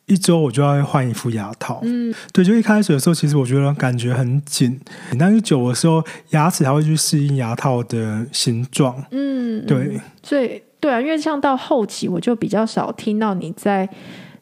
[0.05, 1.81] 一周我就要换一副牙套。
[1.83, 4.79] 嗯，对，就一开始的时候，其实我觉得感觉很紧，
[5.19, 9.03] 但是久的时候，牙齿还会去适应牙套的形状。
[9.11, 9.93] 嗯，对。
[9.95, 13.89] 嗯，所以对啊，因为像到后期，我就比较少听到你在。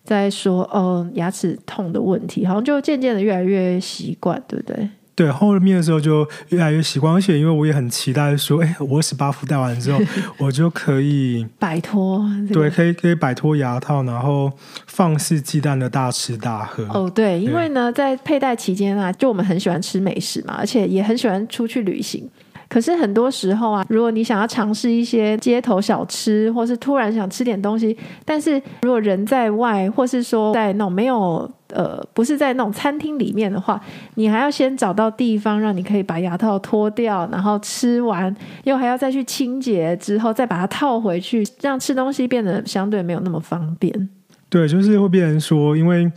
[0.05, 4.89] 在说哦，牙齿痛的问题，好像就渐渐的越来越习惯，对不对？
[5.17, 10.01] 对，后面的时候就越来越习惯，而且因为我也很期待说，哎，我十八副戴完之后，
[10.39, 14.53] 我就可以摆脱，这个、对，可以可以摆脱牙套，然后
[14.89, 16.83] 放肆忌惮的大吃大喝。
[16.93, 22.29] 哦，对，因为呢，在佩戴期间啊，就我们很喜欢吃美食嘛，而且也很喜欢出去旅行。
[22.75, 33.81] 可是很多时候啊，如果你想要尝试一些街头小吃，或是突然想吃点东西，但是如果人在外，或是说在那种没有呃，不是在那种餐厅里面的话，
[34.17, 38.35] 你还要先找到地方让你可以把牙套脱掉，然后吃完，
[38.65, 44.09] 又还要再去清洁之后再把它套回去，让吃东西变得相对没有那么方便。
[44.49, 46.11] 对，就是会变成说，因为。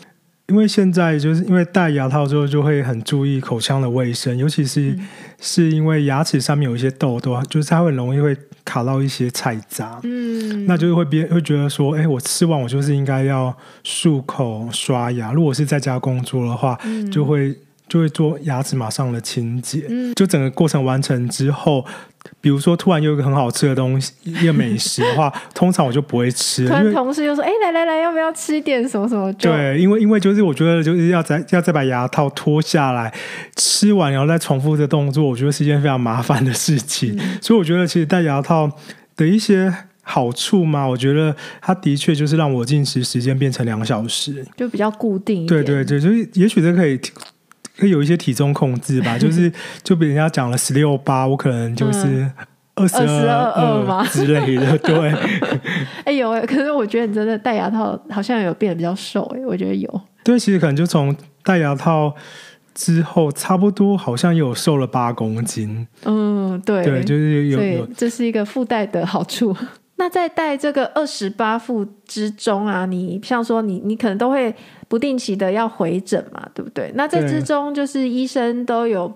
[0.48, 5.08] 因为现在就是因为戴牙套之后就会很注意口腔的卫生，尤其是、嗯、
[5.40, 17.58] 是因为牙齿上面有一些痘痘，就是它会很容易会卡到一些菜渣，嗯，那就是会别会觉得说，哎，我吃完我就是应该要漱口刷牙，如果是在家工作的话，嗯、就会。
[17.88, 21.86] 就会做牙齿马上的清洁，嗯，就整个过程完成之后，
[22.42, 26.68] 比如说突然有一个很好吃的东西，一个美食的话， 通常我就不会吃。
[26.68, 33.14] 突然同事又说：“哎为，来来来，要不要吃一点什么什么？”对，因为因为就是我觉得就是要再要再把牙套脱下来，
[33.56, 37.16] 吃完然后再重复这动作，我觉得是一件非常麻烦的事情。
[37.18, 38.70] 嗯，所以我觉得其实戴牙套
[39.16, 40.86] 的一些好处吗？
[40.86, 45.64] 我觉得它的确就是让我进食时间变成两小时，就比较固定一点。
[45.64, 47.00] 对对对，就是也许这可以
[47.82, 49.52] 有一些体重控制吧， 就是
[49.84, 52.30] 就比人家讲了十六八，我可能就是
[52.76, 54.78] 二十二二吗之类的。
[54.80, 55.14] 对，
[56.06, 60.02] 哎有，可是我觉得你真的戴牙套好像有变得比较瘦哎，我觉得有。
[60.24, 62.14] 对，其实可能就从戴牙套。
[62.80, 69.52] 之后差不多好像有瘦了八公斤，嗯，对，对，就是有，有，这是一个附带的好处。
[69.98, 74.56] 那在带这个二十八副之中啊，你像说你你可能都会
[74.88, 76.92] 不定期的要回诊嘛，对不对？
[76.96, 79.12] 那这之中就是医生都有，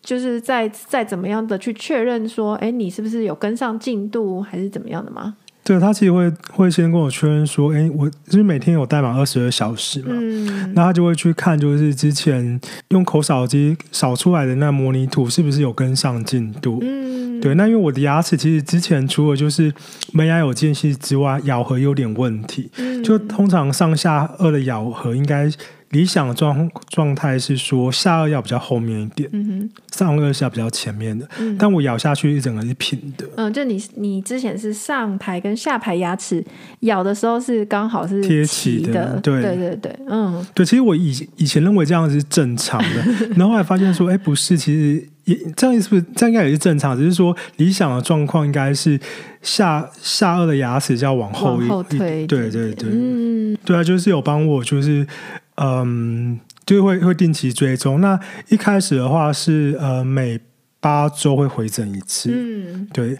[0.00, 5.36] 就是在再怎么样的去确认说，哎，你是不是有跟上进度，还是怎么样的吗？
[5.64, 19.72] 对，他其实会会先跟我确认说，哎，我就是每天有戴满二十二小时嘛，嗯，那他就会去看，就是之前用口扫机扫出来的那模拟图是不是有跟上进度，嗯，对，那因为我的牙齿其实之前除了就是
[20.12, 25.50] 门牙有间隙之外，咬合有点问题，嗯，就通常上下颚的咬合应该。
[25.94, 36.44] 理想的状状态是说下颚要比较后面一点，嗯哼，上颚是要比较前面的，嗯，但我咬下去一整个是平的，嗯，就你你之前是上排跟下排牙齿
[36.80, 39.40] 咬的时候是刚好是贴齐的，对。
[39.40, 48.98] 对对对，嗯，对，其实我以以前认为这样子是 正常的，然后后来发现说，哎，不是，其实也这样是不是这样应该也是正常，只是说理想的状况应该是
[49.42, 55.06] 下下颚的牙齿就要往后一往后推，对对对，嗯，对啊，就是有帮我就是。
[55.56, 58.00] 嗯，就会会定期追踪。
[58.00, 60.40] 那一开始的话是呃每
[60.80, 63.16] 八周会回诊一次，嗯，对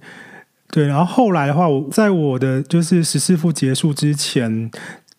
[0.68, 0.86] 对。
[0.88, 4.68] 然后后来的话，我在我的就是十四副结束之前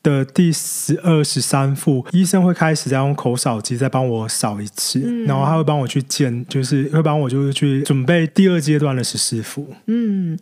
[0.04, 9.74] 的第十二、十三副，医生会开始再用口扫机再帮我扫一次，嗯，然后他会帮我去建，就是会帮我就是去准备第二阶段的十四副。
[9.86, 10.38] 嗯，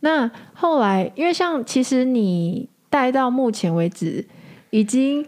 [0.00, 4.24] 那后来因为像其实你带到目前为止。
[4.74, 5.24] 已经，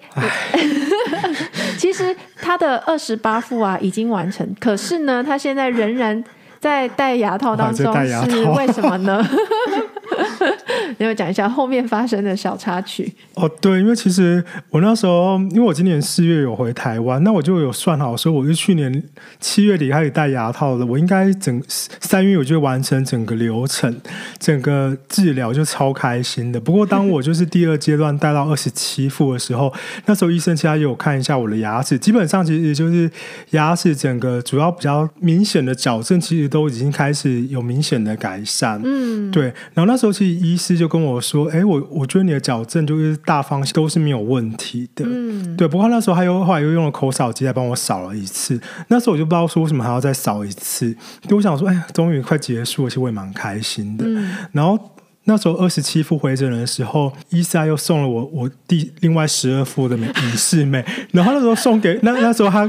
[1.78, 6.24] 其实他的二十八副啊已经完成，可是呢，他现在仍然
[6.66, 7.94] 在戴牙套当中，
[8.28, 9.24] 是为什么呢？
[10.98, 13.48] 你要讲一下后面发生的小插曲哦。
[13.60, 19.02] 对，因为其实我那时候，因为我今年四月有回台湾，那我就有算好说，我是去年
[19.38, 24.00] 七月底开始戴牙套的，我应该整三月我就完成整个流程，
[24.38, 26.58] 整个治疗就超开心的。
[26.60, 29.72] 不过当我就是第二阶段戴到二十七副的时候，
[30.06, 33.10] 那时候医生其实也有看一下我的牙齿，基本上其实就是
[33.50, 38.80] 牙齿整个主要比较明显的矫正，其实都已经开始有明显的改善。
[38.84, 39.44] 嗯，对。
[39.74, 45.68] 然后那时候其实医师就跟我说：“哎，我我觉得你的矫正就是大方向都是没有问题的。”嗯，对。
[45.68, 48.60] 不过那时候他又后来又用了口扫机来帮我扫了一次。
[48.88, 50.96] 那时候我就不知道说为什么还要再扫一次。
[51.28, 54.04] 就我想说：“哎呀，终于快结束了，其实我也蛮开心的。
[54.06, 54.78] 嗯”然后。
[55.26, 62.68] 那时候二十七副回诊的时候，伊莎又送了我我第另外十二副的美隐适美，然后那时候送给那那时候他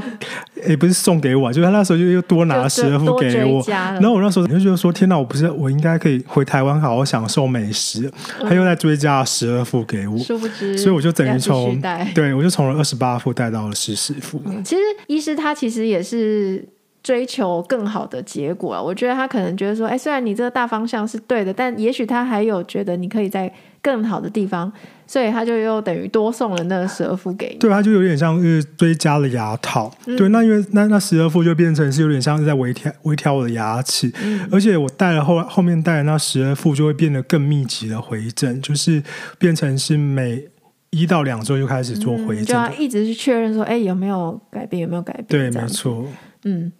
[0.66, 11.80] 也不是送给我，就是他那时候就又多拿了十二副给我，然后我那时候就觉得说天哪，我不是我应该可以回台湾好好享受美食，他又再追加了十二副给我，殊不知，所以我就等于从
[12.14, 14.42] 对我就从了二十八副带到了十四副。
[14.64, 16.68] 其实医师他其实也是。
[17.02, 24.70] 追求更好的结果啊，我觉得他可能觉得说，哎，虽然你这个大方向是对的，但也许他还有觉得你可以在更好的地方，
[25.06, 27.58] 所以他就又等于多送了那十二副给你。
[27.58, 29.90] 对，他就有点像是追加了牙套。
[30.06, 39.02] 嗯、对，那因为那那十二副就变成是有点像是在微调微调我的牙齿，嗯、而且我戴了后后面戴的那十二副就会变得更密集的回正，就是
[39.38, 40.48] 变成是每
[40.90, 45.26] 一到两周就开始做回诊，嗯、就要一直去确认说，哎，有没有改变，有没有改变？
[45.28, 46.04] 对，没错，
[46.44, 46.70] 嗯。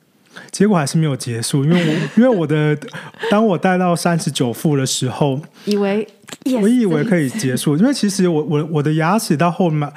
[0.50, 2.76] 结果还是没有结束，因为我 因为我的
[3.30, 6.06] 当我戴到三十九副的时候，以为
[6.44, 9.90] yes, 我以为可以结束，因为其实我我我的牙齿到后面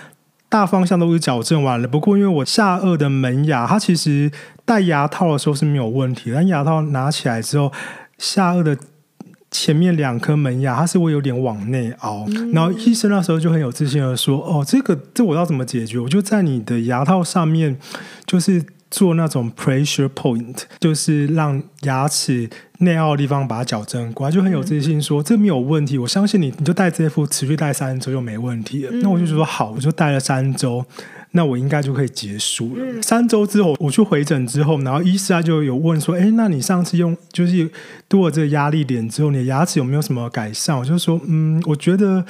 [0.50, 4.30] 大方向都是矫正完了，不过因为我下颚的门牙，它其实
[4.66, 7.72] 戴牙套的时候是没有问题，但牙套拿起来之后，
[8.18, 8.78] 下颚的
[9.50, 16.00] 前面两颗门牙它是会有点往内凹，嗯、然后医生那时候就很有自信的说：“哦，这个这我要怎么解决？
[16.00, 17.78] 我就在你的牙套上面，
[18.26, 22.48] 就是。”做那种 pressure point，就是让牙齿
[22.80, 28.92] 内凹的地方把它矫正过来，就很有自信说、嗯、这没有问题，我相信你，你就戴这副持续戴三周就没问题了。
[28.92, 30.86] 嗯、那我就说好，我就戴了三周，
[31.32, 32.84] 那我应该就可以结束了。
[32.84, 37.72] 嗯、三周之后我去回诊之后，然后医师他就有问说，哎，那你上次用就是
[38.10, 40.78] 多了这个压力点之后，你的牙齿有没有什么改善？
[40.78, 42.26] 我就说，嗯，我觉得。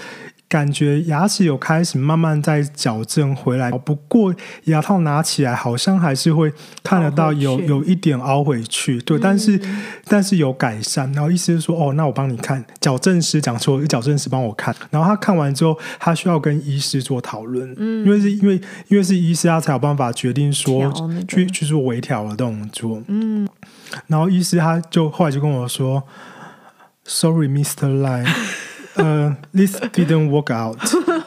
[0.52, 4.36] 感觉牙齿有开始慢慢在矫正回来，不过
[4.66, 6.52] 牙套拿起来好像还是会
[6.84, 9.62] 看得到有有一点凹回去，对，嗯、但是
[10.04, 11.10] 但是有改善。
[11.14, 18.56] 然后意思是说，哦，那我帮你看，矫正师讲说，矫正师帮我看，然后他看完之后，他需要跟医师做讨论，嗯，因为是因为
[18.90, 23.48] 因为是医师，他才有办法决定说、那个、去去做微调的动作，嗯，
[24.08, 26.04] 然后医师他就后来就跟我说
[27.06, 28.02] ，Sorry, Mr.
[28.02, 28.28] Lai。
[28.96, 30.78] 呃、uh,，this didn't work out。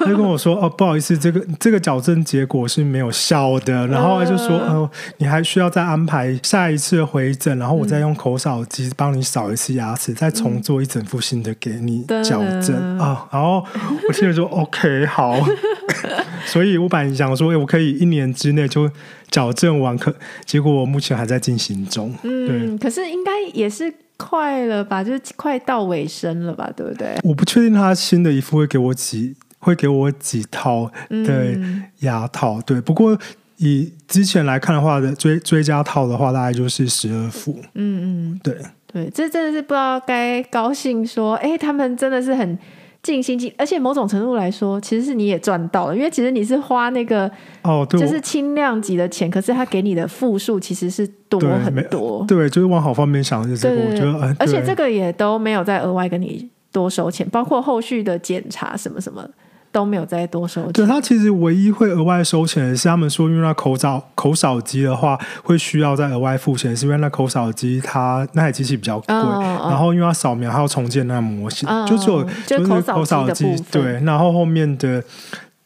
[0.05, 13.65] 他就跟我说：“哦，不好意思，这个这个矫正结果是没有效的。”然后他就说：“呃，你还需要再安排下一次回诊，然后我再用口扫机帮你扫一次牙齿，再重做一整副新的给你矫正啊。”然后
[14.09, 15.37] 我听了说：“OK， 好。
[16.47, 18.91] ”所以我本来想说：“我可以一年之内就
[19.31, 23.93] 矫正完，可结果我目前还在进行中。”嗯，可是应该也是。
[24.17, 27.19] 快了吧，就是快到尾声了吧，对不对？
[27.25, 29.35] 我不确定他新的一副会给我几，
[29.65, 31.57] 会给我几套的
[32.01, 32.81] 牙套，嗯、对。
[32.81, 33.19] 不过
[33.57, 37.57] 以之前来看的话的追追加套的话，大概就是十二副。
[37.75, 38.57] 嗯嗯，对
[38.87, 42.59] 对，这真的是不知道该高兴说，哎，他们真的是很。
[43.05, 52.25] 尽心尽，而且某种程度来说，其实是你也赚到了，因为其实你是花那个哦，对，就是轻量级的钱，可是他给你的复数其实是多很多。
[52.27, 59.29] 对，就是往好方面想，就是这个，我觉得，而且这个也都没有再额外跟你多收钱，包括后续的检查什么什么。
[59.75, 60.73] 都没有再多收钱。
[60.73, 75.03] 对，他其实唯一会额外收钱的是他们说，因为那口扫口扫机的话会需要再额外付钱，是因为那口扫机它那台机器比较贵，然后因为它扫描还要重建那模型，哦、就只有就是口扫机对，然后后面的。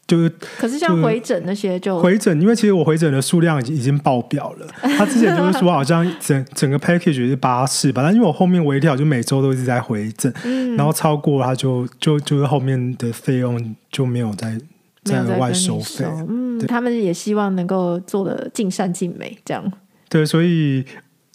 [0.09, 4.67] 就是，可是像回诊那些就回诊，因为其实我回诊的数量已经已经爆表了。
[4.97, 14.59] 他之前就是说好像整整个 package 是八次吧，但因为我后面微调，就每周都一直在回诊，嗯、然后超过他就就就是后面的费用就没有再
[15.05, 16.07] 再额外收费。
[16.27, 19.71] 嗯，他们也希望能够做的尽善尽美，这样。
[20.09, 20.87] 对，所以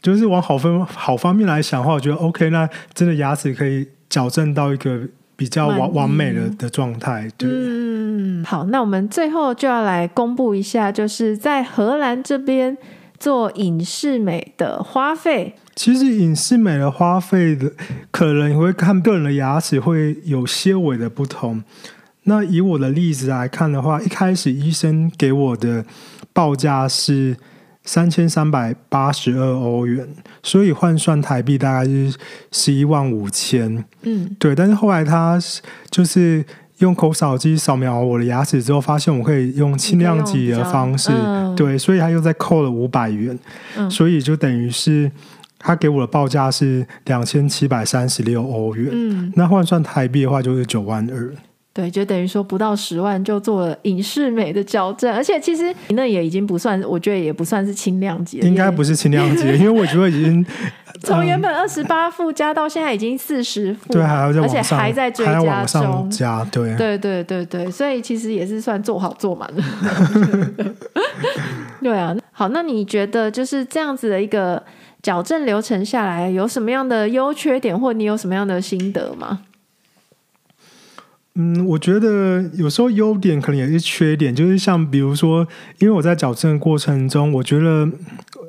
[0.02, 5.08] 就是往好分好方面来想的话，我觉得 OK，那真的牙齿可以矫正到一个。
[5.36, 7.50] 比较完完美的的状态，对。
[7.50, 12.78] 嗯，好，那我们最后就要来公布一下，就是在荷兰这边
[13.20, 15.56] 做隐适美的花费。
[15.76, 17.72] 其实隐适美的花费的，
[18.12, 21.64] 可能你会看个人的牙齿会有些微的不同。
[22.24, 25.86] 那以我的例子来看的话，一开始医生给我的
[26.32, 27.36] 报价是。
[27.86, 30.08] 三千三百八十二欧元，
[30.42, 32.14] 所以换算台币大概是
[32.52, 33.84] 十一万五千。
[34.04, 34.56] 嗯，对。
[34.56, 35.38] 但是后来他
[35.90, 36.44] 就是
[36.78, 43.38] 用口扫机扫描我的牙齿之后，发现我可以用轻量级的方式，嗯、对，所以他又再扣了五百元。
[43.78, 45.12] 嗯，所以就等于是
[45.60, 48.90] 他给我的报价是两千七百三十六欧元。
[48.92, 51.34] 嗯，那换算台币的话就是九万二。
[51.74, 60.46] 对，就等于说不到十万就做了影视美的矫正，而且其实那也已经不算，我觉得也不算是轻量级，应该不是轻量级，因为我觉得已经
[61.02, 69.64] 从原本二十八 副加到现在已经四十副，对，还要而且还在追加中加，对，对对对对，所以其实也是算做好做满了。
[71.82, 74.62] 对啊，好，那你觉得就是这样子的一个
[75.02, 79.40] 矫正流程下来，有什么样的优缺点，或你有什么样的心得吗？
[81.36, 85.48] 嗯，我觉得有时候优点可能也是缺点，就是像比如说，
[85.80, 87.90] 因为我在矫正的过程中，我觉得。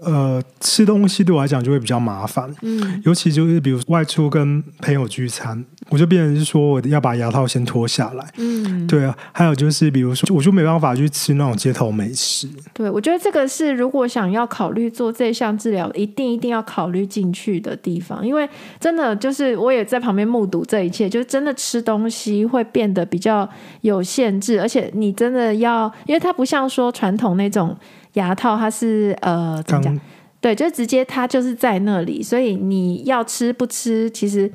[0.03, 12.47] 呃，吃东西对我来讲就会比较麻烦，嗯，尤其就是比如外出跟朋友聚餐，我就变成是说我要把牙套先脱下来，嗯，对啊，还有就是比如说，我就没办法去吃那种街头美食。
[12.75, 18.47] 对，我觉得这个是如果想要考虑做这项治疗，一定一定要考虑进去的地方，因为
[18.79, 23.49] 真的就是我也在旁边目睹这一切，就是真的吃东西会变得比较
[23.83, 27.75] 有限制，而且你真的要，因为它不像说传统那种。
[28.15, 30.01] 牙套它是呃怎么讲？
[30.41, 34.49] 对，就直接它就是在那里，所以你要吃不吃，其实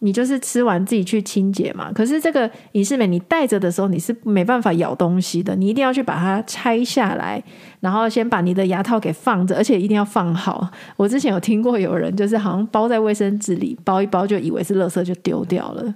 [0.00, 1.92] 你就是吃完自己去清洁嘛。
[1.92, 7.40] 可是这个隐适美，你戴着的时候你是没办法咬东西的，你一定要去把它拆下来，
[7.78, 10.68] 然后先把你的牙套给放着，而且一定要放好。
[10.96, 15.94] 我之前有听过有人就是好像包在卫生纸里包一包，就以为是垃圾就丢掉了。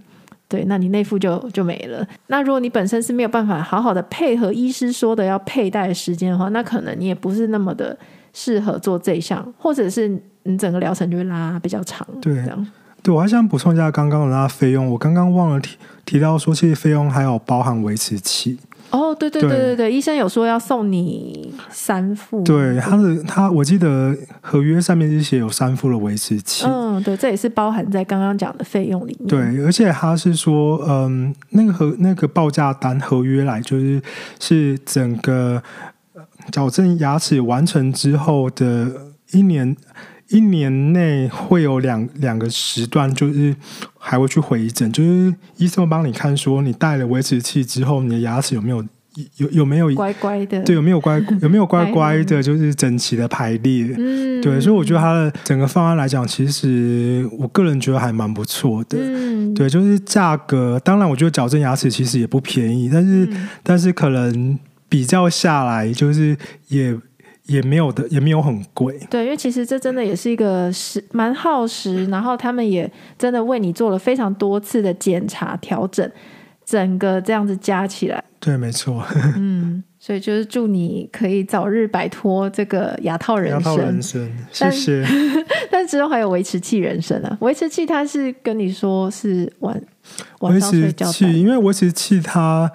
[0.52, 2.06] 对，那你那副就就没了。
[2.26, 7.96] 那如果你本身是没有办法好好的配合医师说的要佩戴的时间的话，那可能你也不是那么的
[8.34, 10.06] 适合做这一项，或者是
[10.42, 12.06] 你整个疗程就会拉比较长。
[12.20, 12.66] 对，这样。
[13.02, 18.58] 对，我还想补充一下刚刚的那费用，我刚刚忘了提提到说，其实费用还有包含维持器。
[18.92, 22.42] 哦，对对对对对，医生有说要送你三副。
[22.44, 26.66] 对，他的他，我记得合约上面是写有三副的维持期。
[26.66, 29.28] 嗯，对，这也是包含在刚刚讲的费用里面。
[29.28, 34.00] 对，而且他是说，嗯，那个合那个报价单合约来就是
[34.38, 35.62] 是整个
[36.50, 38.88] 矫正牙齿完成之后的
[39.32, 39.74] 一年。
[40.32, 43.54] 一年内会有两两个时段，就是
[43.98, 48.82] 还会去回诊，就是医生会帮你看，说你戴了维持器之后，你的牙齿有没有
[49.36, 64.58] 有有没有乖乖的，对，有没有乖有没有乖乖的，就是整齐的排列， 嗯，对，所以我觉得它的整个方案来讲，其实我个人觉得还蛮不错的，嗯，对，就是价格，当然我觉得矫正牙齿其实也不便宜，但是、嗯、但是可能
[64.88, 66.34] 比较下来，就是
[66.68, 66.96] 也。
[67.52, 68.98] 也没有的，也没有很贵。
[69.10, 76.10] 对，因为其实这真的也是一个时蛮耗时，然后他们也真的为你做了非常多次的检查调整，
[76.64, 79.04] 整个这样子加起来，对，没错。
[79.36, 83.58] 嗯，所以就是祝你可以早日摆脱这个牙套人生。
[83.60, 85.04] 牙套人生，谢谢。
[85.04, 89.82] 但， 但之后还有维持器人生啊，维持器它是跟你说是晚
[90.40, 92.70] 晚上睡觉，因为维持器它。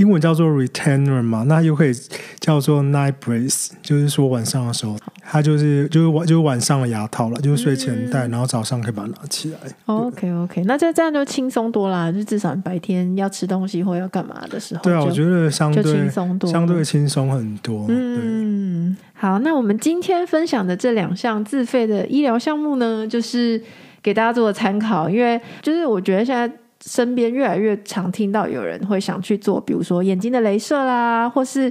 [0.00, 1.92] 英文叫做 retainer 嘛，那又可以
[2.38, 9.58] 叫做 night brace，就是说晚上的时候，它就是就是晚就是晚上的牙套了，就是睡前戴，嗯、然后早上可以把它拿起来。
[9.84, 17.84] OK OK，那这这样就轻松多啦，就至少白天要吃东西或要干嘛的时候，对啊，我觉得相对轻松多，相对轻松很多。
[17.90, 23.62] 嗯，好，那我们今天分享的这两项自费的医疗项目呢，就是
[24.02, 26.50] 给大家做个参考，因为就是我觉得现在。
[26.84, 31.70] 身边越来越常听到有人会想去做，比如说眼睛的镭射啦，或是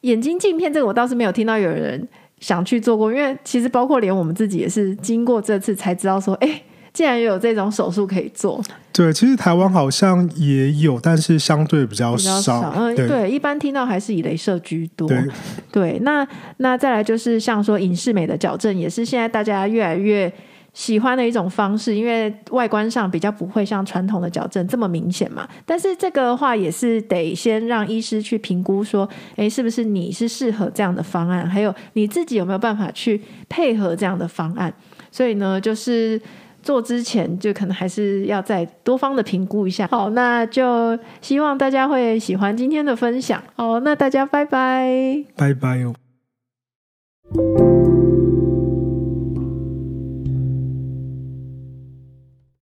[0.00, 0.72] 眼睛镜片。
[0.72, 2.08] 这个我倒是没有听到有人
[2.40, 8.62] 想去做过，因为其实包括连我们自己也是经过这次才知道说，哎，竟然有这种手术可以做。
[8.92, 12.40] 对，其实台湾好像也有，但是相对比较少。
[12.40, 15.06] 少嗯，对，对，一般听到还是以镭射居多。
[15.06, 15.22] 对，
[15.70, 16.26] 对，那
[16.56, 20.32] 那再来就是像说影视美的矫正，也是现在大家越来越。
[20.76, 25.48] 喜欢的一种方式，因为外观上比较不会像传统的矫正这么明显嘛。
[25.64, 31.48] 但是这个的话也是得先让医师去评估，说，诶，是不是你是适合这样的方案？
[31.48, 33.18] 还有你自己有没有办法去
[33.48, 34.70] 配合这样的方案？
[35.10, 36.20] 所以呢，就是
[36.62, 39.88] 做之前就可能还是要再多方的评估一下。
[39.90, 43.42] 好，那就希望大家会喜欢今天的分享。
[43.54, 45.94] 好，那大家拜拜，拜拜哦。